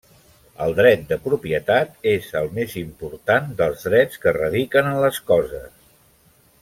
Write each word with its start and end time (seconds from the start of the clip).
El 0.63 0.71
Dret 0.77 1.03
de 1.09 1.17
propietat 1.25 2.07
és 2.13 2.31
el 2.41 2.49
més 2.55 2.73
important 2.81 3.53
dels 3.61 3.85
drets 3.91 4.23
que 4.25 4.35
radiquen 4.39 4.91
en 4.95 4.99
les 5.05 5.21
coses. 5.29 5.71